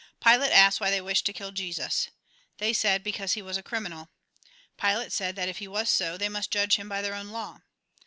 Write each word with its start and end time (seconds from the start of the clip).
Pilate 0.19 0.51
asked 0.51 0.81
why 0.81 0.89
they 0.89 0.99
wished 0.99 1.27
to 1.27 1.31
kill 1.31 1.51
Jesus. 1.51 2.09
They 2.57 2.73
said, 2.73 3.03
because 3.03 3.33
he 3.33 3.41
was 3.43 3.55
a 3.55 3.61
criminal. 3.61 4.09
Pilate 4.75 5.11
said 5.11 5.35
that 5.35 5.47
if 5.47 5.59
he 5.59 5.67
was 5.67 5.91
so, 5.91 6.17
they 6.17 6.27
must 6.27 6.49
judge 6.49 6.77
him 6.77 6.89
by 6.89 7.03
their 7.03 7.13
own 7.13 7.27
law. 7.29 7.59